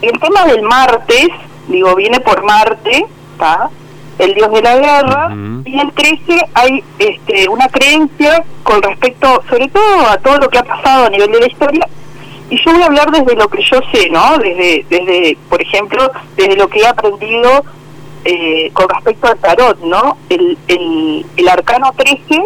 El 0.00 0.18
tema 0.18 0.46
del 0.46 0.62
martes, 0.62 1.28
digo, 1.68 1.94
viene 1.94 2.20
por 2.20 2.42
Marte, 2.42 3.04
¿está? 3.32 3.68
El 4.18 4.34
dios 4.34 4.50
de 4.50 4.62
la 4.62 4.76
guerra, 4.76 5.28
y 5.64 5.78
el 5.78 5.92
13 5.92 6.38
hay 6.54 6.82
este, 6.98 7.48
una 7.48 7.68
creencia 7.68 8.42
con 8.62 8.80
respecto, 8.82 9.42
sobre 9.48 9.68
todo, 9.68 10.06
a 10.08 10.16
todo 10.18 10.38
lo 10.38 10.48
que 10.48 10.58
ha 10.58 10.62
pasado 10.62 11.06
a 11.06 11.10
nivel 11.10 11.30
de 11.32 11.40
la 11.40 11.46
historia. 11.46 11.86
Y 12.48 12.56
yo 12.64 12.72
voy 12.72 12.82
a 12.82 12.86
hablar 12.86 13.10
desde 13.10 13.34
lo 13.36 13.48
que 13.48 13.62
yo 13.62 13.78
sé, 13.92 14.08
¿no? 14.10 14.38
Desde, 14.38 14.86
desde 14.88 15.36
por 15.50 15.60
ejemplo, 15.60 16.10
desde 16.36 16.56
lo 16.56 16.68
que 16.68 16.78
he 16.80 16.86
aprendido 16.86 17.64
eh, 18.24 18.70
con 18.72 18.88
respecto 18.88 19.26
al 19.28 19.38
tarot, 19.38 19.78
¿no? 19.80 20.16
El, 20.28 20.56
el, 20.68 21.26
el 21.36 21.48
arcano 21.48 21.92
13, 21.96 22.42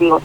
digo, 0.00 0.20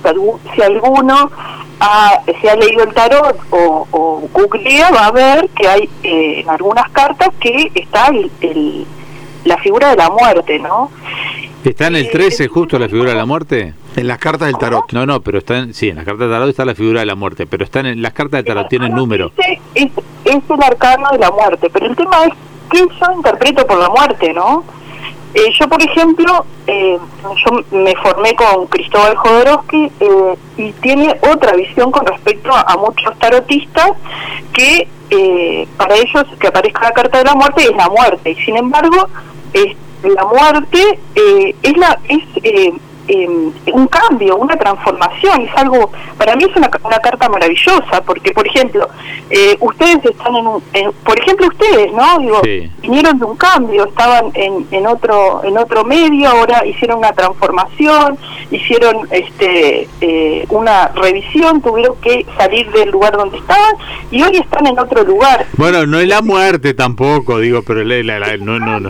si 0.56 0.62
alguno 0.62 1.32
ha, 1.80 2.20
se 2.42 2.50
ha 2.50 2.56
leído 2.56 2.84
el 2.84 2.94
tarot 2.94 3.38
o, 3.52 3.88
o 3.92 4.24
googlea, 4.34 4.92
va 4.92 5.08
a 5.08 5.12
ver 5.12 5.48
que 5.56 5.68
hay 5.68 5.90
eh, 6.04 6.42
en 6.42 6.50
algunas 6.50 6.90
cartas 6.92 7.30
que 7.40 7.72
está 7.76 8.08
el, 8.08 8.30
el- 8.42 8.86
la 9.46 9.58
figura 9.58 9.90
de 9.90 9.98
la 9.98 10.10
muerte, 10.10 10.60
¿no? 10.60 10.92
¿Está 11.64 11.88
en 11.88 11.96
el 11.96 12.10
13 12.10 12.48
justo 12.50 12.78
la 12.78 12.90
figura 12.90 13.12
de 13.12 13.18
la 13.18 13.26
muerte? 13.26 13.74
En 13.96 14.08
las 14.08 14.18
cartas 14.18 14.48
del 14.48 14.58
tarot. 14.58 14.92
No, 14.92 15.06
no, 15.06 15.22
pero 15.22 15.38
está 15.38 15.60
en, 15.60 15.74
sí, 15.74 15.90
en 15.90 15.96
las 15.96 16.06
cartas 16.06 16.28
de 16.28 16.34
tarot 16.34 16.50
está 16.50 16.66
la 16.66 16.76
figura 16.76 17.00
de 17.00 17.06
la 17.06 17.16
muerte, 17.16 17.46
pero 17.46 17.64
están 17.64 17.86
en 17.86 18.02
las 18.02 18.14
cartas 18.14 18.44
de 18.44 18.44
tarot 18.44 18.68
tienen 18.68 18.94
número. 18.94 19.32
Es, 19.38 19.90
es 20.26 20.44
el 20.50 20.64
arcano 20.64 21.10
de 21.12 21.20
la 21.20 21.32
muerte, 21.32 21.70
pero 21.72 21.86
el 21.86 21.96
tema 21.96 22.26
es 22.26 22.34
qué 22.70 22.80
yo 22.80 23.14
interpreto 23.16 23.66
por 23.66 23.80
la 23.80 23.90
muerte, 23.90 24.34
¿no? 24.34 24.64
Eh, 25.34 25.52
yo, 25.60 25.68
por 25.68 25.82
ejemplo, 25.82 26.46
eh, 26.68 26.98
yo 27.24 27.78
me 27.78 27.96
formé 27.96 28.36
con 28.36 28.68
Cristóbal 28.68 29.16
Jodorowsky 29.16 29.92
eh, 30.00 30.38
y 30.58 30.72
tiene 30.74 31.16
otra 31.34 31.56
visión 31.56 31.92
con 31.92 32.06
respecto 32.06 32.52
a, 32.54 32.62
a 32.62 32.78
muchos 32.78 33.18
tarotistas 33.18 33.92
que 34.54 34.88
eh, 35.10 35.68
para 35.78 35.96
ellos 35.96 36.26
que 36.40 36.48
aparezca 36.48 36.82
la 36.82 36.92
carta 36.92 37.18
de 37.20 37.24
la 37.26 37.36
muerte 37.36 37.64
es 37.64 37.76
la 37.76 37.90
muerte 37.90 38.32
y 38.32 38.36
sin 38.44 38.58
embargo 38.58 39.10
es- 39.54 39.78
la 40.04 40.26
muerte 40.26 41.00
eh, 41.16 41.56
es 41.64 41.78
la 41.78 41.98
es 42.10 42.24
eh, 43.08 43.28
un 43.74 43.88
cambio, 43.88 44.36
una 44.38 44.56
transformación, 44.56 45.42
es 45.42 45.56
algo, 45.58 45.92
para 46.18 46.36
mí 46.36 46.44
es 46.50 46.56
una, 46.56 46.70
una 46.84 46.98
carta 47.00 47.28
maravillosa, 47.30 48.02
porque 48.06 48.32
por 48.32 48.48
ejemplo, 48.48 48.88
eh, 49.30 49.58
ustedes 49.60 50.04
están 50.06 50.36
en 50.36 50.48
un, 50.48 50.64
en- 50.74 50.92
por 51.04 51.20
ejemplo 51.20 51.48
ustedes, 51.48 51.92
¿no? 51.94 52.20
Digo, 52.20 52.40
Sí. 52.44 52.70
vinieron 52.82 53.18
de 53.20 53.26
un 53.26 53.36
cambio, 53.36 53.86
estaban 53.88 54.32
en, 54.36 54.66
en 54.72 54.88
otro 54.88 55.42
en 55.44 55.58
otro 55.58 55.84
medio, 55.84 56.30
ahora 56.30 56.66
hicieron 56.66 57.00
una 57.00 57.12
transformación, 57.14 58.18
hicieron 58.52 59.08
este 59.12 59.88
eh, 60.02 60.46
una 60.50 60.88
revisión, 60.90 61.62
tuvieron 61.62 61.96
que 62.02 62.26
salir 62.38 62.70
del 62.72 62.90
lugar 62.90 63.16
donde 63.18 63.38
estaban 63.38 63.76
y 64.12 64.22
hoy 64.24 64.38
están 64.38 64.68
en 64.68 64.78
otro 64.80 65.04
lugar. 65.04 65.46
Bueno, 65.58 65.86
no 65.86 66.00
es 66.00 66.08
la 66.08 66.22
muerte 66.22 66.74
tampoco, 66.74 67.40
digo, 67.40 67.62
pero 67.64 67.84
la- 67.84 68.04
la- 68.04 68.20
la- 68.20 68.38
no, 68.38 68.60
no, 68.60 68.80
no, 68.80 68.90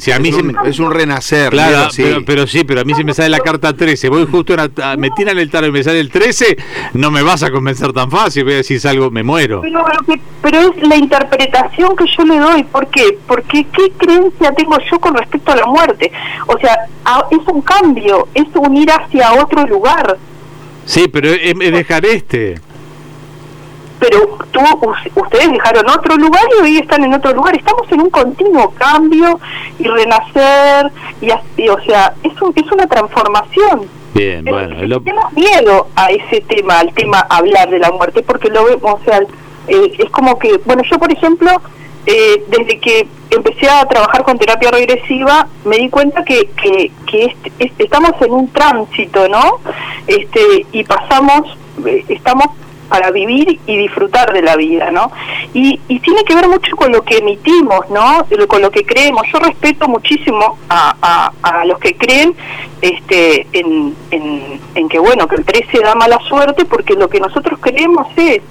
si 0.00 0.12
a 0.12 0.18
mí 0.18 0.28
es, 0.28 0.34
se 0.36 0.40
un, 0.42 0.46
me- 0.48 0.68
es 0.68 0.78
un 0.78 0.90
renacer. 0.92 1.50
Claro, 1.50 1.90
sí. 1.90 2.02
pero, 2.02 2.24
pero 2.24 2.46
sí, 2.46 2.64
pero 2.64 2.80
a 2.80 2.84
mí 2.84 2.94
se 2.94 3.04
me 3.04 3.14
sale 3.14 3.28
la 3.30 3.37
carta 3.40 3.72
13. 3.74 4.08
Voy 4.08 4.26
justo 4.30 4.54
a, 4.54 4.92
a- 4.92 4.96
me 4.96 5.10
tiran 5.10 5.38
el 5.38 5.50
tarot 5.50 5.68
y 5.68 5.72
me 5.72 5.82
sale 5.82 6.00
el 6.00 6.10
13, 6.10 6.56
no 6.94 7.10
me 7.10 7.22
vas 7.22 7.42
a 7.42 7.50
convencer 7.50 7.92
tan 7.92 8.10
fácil. 8.10 8.44
Voy 8.44 8.54
a 8.54 8.56
decir 8.58 8.80
algo, 8.86 9.10
me 9.10 9.22
muero. 9.22 9.60
Pero, 9.62 9.84
que- 10.06 10.20
pero 10.42 10.58
es 10.60 10.88
la 10.88 10.96
interpretación 10.96 11.96
que 11.96 12.04
yo 12.16 12.24
le 12.24 12.38
doy. 12.38 12.62
¿Por 12.64 12.86
qué? 12.88 13.18
Porque 13.26 13.66
¿qué 13.72 13.90
creencia 13.96 14.52
tengo 14.52 14.76
yo 14.90 14.98
con 15.00 15.14
respecto 15.14 15.52
a 15.52 15.56
la 15.56 15.66
muerte? 15.66 16.10
O 16.46 16.58
sea, 16.58 16.76
a- 17.04 17.24
es 17.30 17.38
un 17.52 17.62
cambio, 17.62 18.28
es 18.34 18.46
un 18.54 18.76
ir 18.76 18.90
hacia 18.90 19.32
otro 19.34 19.66
lugar. 19.66 20.16
Sí, 20.84 21.06
pero 21.08 21.28
es, 21.28 21.54
es 21.60 21.72
dejar 21.72 22.06
este. 22.06 22.60
Pero 23.98 24.38
tú, 24.52 24.60
us- 24.60 25.12
ustedes 25.16 25.50
dejaron 25.50 25.88
otro 25.90 26.16
lugar 26.16 26.42
y 26.58 26.62
hoy 26.62 26.76
están 26.78 27.02
en 27.04 27.14
otro 27.14 27.32
lugar. 27.32 27.56
Estamos 27.56 27.90
en 27.90 28.00
un 28.02 28.10
continuo 28.10 28.70
cambio 28.78 29.40
y 29.78 29.84
renacer. 29.84 30.90
y 31.20 31.30
así, 31.30 31.68
O 31.68 31.80
sea, 31.82 32.14
es, 32.22 32.40
un- 32.40 32.52
es 32.54 32.70
una 32.72 32.86
transformación. 32.86 33.88
Bien, 34.14 34.44
Pero 34.44 34.56
bueno. 34.56 34.76
es 34.82 34.88
lo- 34.88 35.00
tenemos 35.00 35.32
miedo 35.32 35.88
a 35.96 36.10
ese 36.10 36.40
tema, 36.42 36.78
al 36.78 36.92
tema 36.94 37.26
hablar 37.28 37.68
de 37.70 37.78
la 37.78 37.90
muerte, 37.90 38.22
porque 38.22 38.48
lo 38.48 38.64
vemos, 38.64 39.00
o 39.00 39.04
sea, 39.04 39.20
eh, 39.66 39.92
es 39.98 40.10
como 40.10 40.38
que, 40.38 40.58
bueno, 40.64 40.82
yo 40.90 40.98
por 40.98 41.12
ejemplo, 41.12 41.50
eh, 42.06 42.42
desde 42.48 42.78
que 42.80 43.06
empecé 43.30 43.68
a 43.68 43.84
trabajar 43.86 44.22
con 44.22 44.38
terapia 44.38 44.70
regresiva, 44.70 45.46
me 45.64 45.76
di 45.76 45.90
cuenta 45.90 46.24
que, 46.24 46.48
que, 46.62 46.90
que 47.06 47.24
est- 47.26 47.46
est- 47.58 47.80
estamos 47.80 48.12
en 48.22 48.32
un 48.32 48.48
tránsito, 48.50 49.28
¿no? 49.28 49.58
Este, 50.06 50.66
y 50.72 50.84
pasamos, 50.84 51.56
eh, 51.84 52.04
estamos 52.08 52.46
para 52.88 53.10
vivir 53.10 53.60
y 53.66 53.76
disfrutar 53.76 54.32
de 54.32 54.42
la 54.42 54.56
vida, 54.56 54.90
¿no? 54.90 55.10
Y, 55.54 55.78
y 55.88 56.00
tiene 56.00 56.24
que 56.24 56.34
ver 56.34 56.48
mucho 56.48 56.74
con 56.76 56.90
lo 56.92 57.02
que 57.02 57.18
emitimos, 57.18 57.88
¿no? 57.90 58.26
Con 58.48 58.62
lo 58.62 58.70
que 58.70 58.84
creemos. 58.84 59.22
Yo 59.32 59.38
respeto 59.38 59.88
muchísimo 59.88 60.58
a, 60.68 60.94
a, 61.00 61.32
a 61.60 61.64
los 61.64 61.78
que 61.78 61.94
creen 61.96 62.34
este, 62.80 63.46
en, 63.52 63.94
en, 64.10 64.60
en 64.74 64.88
que, 64.88 64.98
bueno, 64.98 65.26
que 65.28 65.36
el 65.36 65.44
13 65.44 65.80
da 65.80 65.94
mala 65.94 66.18
suerte, 66.28 66.64
porque 66.64 66.94
lo 66.94 67.08
que 67.08 67.20
nosotros 67.20 67.58
creemos 67.60 68.06
es... 68.16 68.36
eh, 68.38 68.42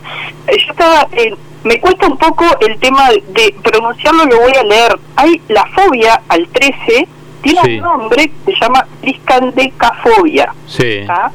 Yo 0.47 0.71
estaba... 0.71 1.07
en- 1.13 1.35
me 1.63 1.79
cuesta 1.81 2.07
un 2.07 2.17
poco 2.17 2.45
el 2.61 2.77
tema 2.79 3.09
de, 3.09 3.23
de 3.29 3.55
pronunciarlo, 3.63 4.23
lo 4.25 4.39
voy 4.41 4.53
a 4.57 4.63
leer. 4.63 4.97
Hay 5.17 5.41
la 5.49 5.65
fobia 5.75 6.21
al 6.29 6.47
13, 6.47 7.07
tiene 7.41 7.61
Sí. 7.63 7.75
un 7.77 7.81
nombre 7.81 8.31
que 8.45 8.53
se 8.53 8.59
llama 8.61 8.85
discandecafobia. 9.01 10.53
Sí. 10.67 11.03
¿tá? 11.07 11.31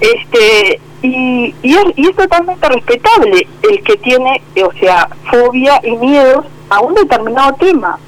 este 0.00 0.80
y, 1.02 1.54
y, 1.62 1.74
es, 1.76 1.84
y 1.96 2.08
es 2.08 2.16
totalmente 2.16 2.68
respetable 2.68 3.46
el 3.70 3.82
que 3.82 3.96
tiene 3.98 4.42
eh, 4.54 4.64
o 4.64 4.72
sea 4.72 5.08
fobia 5.30 5.80
y 5.84 5.96
miedos 5.96 6.44
a 6.70 6.80
un 6.80 6.94
determinado 6.94 7.52
tema 7.54 7.98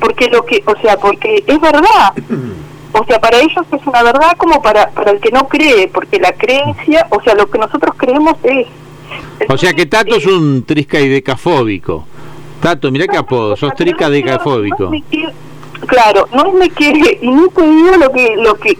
porque 0.00 0.28
lo 0.28 0.44
que 0.44 0.62
o 0.66 0.74
sea 0.80 0.96
porque 0.96 1.44
es 1.46 1.60
verdad 1.60 2.12
o 2.92 3.04
sea 3.04 3.20
para 3.20 3.38
ellos 3.38 3.66
es 3.70 3.86
una 3.86 4.02
verdad 4.02 4.36
como 4.36 4.62
para 4.62 4.90
para 4.90 5.10
el 5.10 5.20
que 5.20 5.30
no 5.30 5.46
cree 5.48 5.88
porque 5.88 6.18
la 6.18 6.32
creencia 6.32 7.06
o 7.10 7.20
sea 7.22 7.34
lo 7.34 7.50
que 7.50 7.58
nosotros 7.58 7.94
creemos 7.96 8.36
es 8.42 8.66
O 9.48 9.56
sea 9.56 9.72
que 9.74 9.86
Tato 9.86 10.16
es 10.16 10.26
un 10.26 10.64
triscaidecafóbico. 10.64 12.04
Tato, 12.60 12.90
mirá 12.90 13.06
qué 13.06 13.16
apodo, 13.16 13.56
sos 13.56 13.74
triscaidecafóbico. 13.74 14.90
No 14.90 15.32
claro, 15.86 16.28
no 16.32 16.46
es 16.46 16.54
me 16.54 16.70
que, 16.70 17.18
y 17.22 17.30
no 17.30 17.48
te 17.48 17.62
digo 17.62 17.96
lo 17.98 18.12
que, 18.12 18.36
lo 18.36 18.54
que 18.56 18.76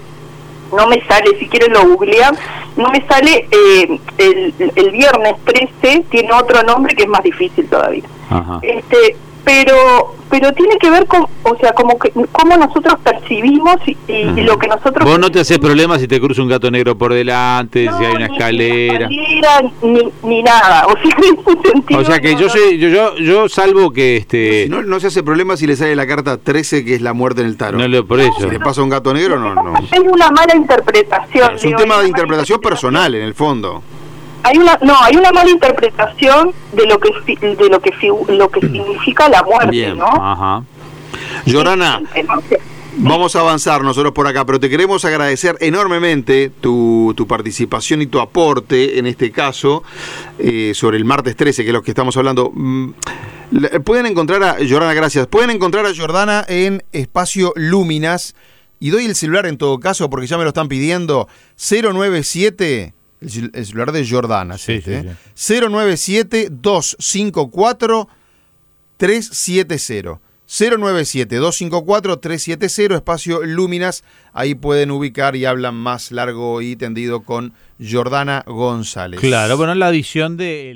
no 0.72 0.86
me 0.86 1.04
sale, 1.06 1.38
si 1.38 1.48
quieren 1.48 1.72
lo 1.72 1.86
googlean, 1.86 2.36
no 2.76 2.90
me 2.90 3.04
sale 3.06 3.48
eh, 3.50 4.00
el, 4.18 4.54
el 4.74 4.90
viernes 4.90 5.34
13, 5.44 6.04
tiene 6.10 6.32
otro 6.32 6.62
nombre 6.62 6.94
que 6.94 7.04
es 7.04 7.08
más 7.08 7.22
difícil 7.22 7.68
todavía. 7.68 8.04
Ajá. 8.30 8.58
Este, 8.62 9.16
pero 9.48 10.14
pero 10.30 10.52
tiene 10.52 10.76
que 10.76 10.90
ver 10.90 11.06
con, 11.06 11.22
o 11.42 11.56
sea, 11.58 11.72
como 11.72 11.98
que 11.98 12.12
cómo 12.32 12.54
nosotros 12.58 12.96
percibimos 13.02 13.76
y, 13.86 13.96
y- 14.06 14.28
y 14.36 14.42
lo 14.42 14.58
que 14.58 14.68
nosotros 14.68 15.02
Vos 15.08 15.18
no 15.18 15.30
te 15.30 15.40
haces 15.40 15.58
problemas 15.58 16.02
si 16.02 16.06
te 16.06 16.20
cruza 16.20 16.42
un 16.42 16.48
gato 16.48 16.70
negro 16.70 16.98
por 16.98 17.14
delante, 17.14 17.88
si 17.98 18.04
hay 18.04 18.14
una 18.14 18.28
ni 18.28 18.34
escalera. 18.34 19.08
escalera, 19.08 19.62
ni, 19.80 20.12
ni 20.28 20.42
nada, 20.42 20.86
o 20.86 20.92
sea, 20.98 21.16
en 21.16 21.38
ese 21.38 21.70
sentido 21.70 22.00
O 22.00 22.04
sea 22.04 22.20
que 22.20 22.34
no, 22.34 22.40
yo 22.40 22.46
no. 22.48 22.52
soy, 22.52 22.78
yo, 22.78 22.88
yo, 22.90 23.16
yo 23.16 23.48
salvo 23.48 23.90
que 23.90 24.18
este 24.18 24.66
no, 24.68 24.82
no 24.82 25.00
se 25.00 25.06
hace 25.06 25.22
problema 25.22 25.56
si 25.56 25.66
le 25.66 25.76
sale 25.76 25.96
la 25.96 26.06
carta 26.06 26.36
13, 26.36 26.84
que 26.84 26.94
es 26.94 27.00
la 27.00 27.14
muerte 27.14 27.40
en 27.40 27.46
el 27.46 27.56
tarot. 27.56 27.80
no 27.80 27.88
lo 27.88 28.06
por 28.06 28.20
eso. 28.20 28.34
Si 28.40 28.50
le 28.50 28.60
pasa 28.60 28.82
a 28.82 28.84
un 28.84 28.90
gato 28.90 29.14
negro, 29.14 29.38
no, 29.38 29.54
no. 29.54 29.78
Es 29.78 29.98
una 30.00 30.30
mala 30.30 30.54
interpretación. 30.54 31.54
Es 31.54 31.64
un 31.64 31.74
tema 31.76 32.02
de 32.02 32.08
interpretación. 32.08 32.60
personal, 32.60 33.14
en 33.14 33.22
el 33.22 33.32
fondo. 33.34 33.82
Hay 34.42 34.56
una 34.58 34.78
no, 34.82 34.96
hay 35.02 35.16
una 35.16 35.32
mala 35.32 35.50
interpretación 35.50 36.52
de 36.72 36.86
lo 36.86 36.98
que 36.98 37.10
de 37.36 37.68
lo 37.68 37.80
que 37.80 37.92
lo 38.28 38.50
que 38.50 38.60
significa 38.60 39.28
la 39.28 39.42
muerte, 39.42 39.70
Bien. 39.70 39.98
¿no? 39.98 40.06
Ajá. 40.06 40.64
Llorana, 41.44 42.00
vamos 42.96 43.34
a 43.36 43.40
avanzar 43.40 43.82
nosotros 43.82 44.12
por 44.12 44.26
acá, 44.26 44.44
pero 44.44 44.60
te 44.60 44.68
queremos 44.68 45.04
agradecer 45.04 45.56
enormemente 45.60 46.50
tu, 46.60 47.14
tu 47.16 47.26
participación 47.26 48.02
y 48.02 48.06
tu 48.06 48.20
aporte 48.20 48.98
en 48.98 49.06
este 49.06 49.30
caso 49.30 49.82
eh, 50.38 50.72
sobre 50.74 50.96
el 50.98 51.04
martes 51.04 51.36
13, 51.36 51.62
que 51.62 51.70
es 51.70 51.74
lo 51.74 51.82
que 51.82 51.90
estamos 51.90 52.16
hablando. 52.16 52.50
Mm, 52.54 52.90
Pueden 53.84 54.06
encontrar 54.06 54.42
a 54.42 54.56
Jordana, 54.58 54.92
gracias. 54.92 55.26
Pueden 55.26 55.50
encontrar 55.50 55.86
a 55.86 55.94
Jordana 55.94 56.44
en 56.48 56.84
Espacio 56.92 57.52
Luminas. 57.56 58.34
Y 58.78 58.90
doy 58.90 59.06
el 59.06 59.14
celular 59.14 59.46
en 59.46 59.56
todo 59.56 59.80
caso, 59.80 60.10
porque 60.10 60.26
ya 60.26 60.36
me 60.36 60.44
lo 60.44 60.48
están 60.48 60.68
pidiendo. 60.68 61.28
097, 61.56 62.92
el, 63.20 63.28
cel- 63.30 63.50
el 63.54 63.66
celular 63.66 63.92
de 63.92 64.08
Jordana, 64.08 64.56
Sí, 64.58 64.72
este, 64.74 65.02
sí, 65.02 65.08
¿eh? 65.08 65.16
097-254 65.36 68.08
370. 68.96 70.20
097-254-370, 70.48 72.94
espacio 72.94 73.44
Luminas. 73.44 74.02
Ahí 74.32 74.54
pueden 74.54 74.90
ubicar 74.90 75.36
y 75.36 75.44
hablan 75.44 75.74
más 75.74 76.10
largo 76.10 76.62
y 76.62 76.74
tendido 76.76 77.20
con 77.22 77.52
Jordana 77.78 78.44
González. 78.46 79.20
Claro, 79.20 79.58
bueno, 79.58 79.74
la 79.74 79.88
adición 79.88 80.38
de 80.38 80.72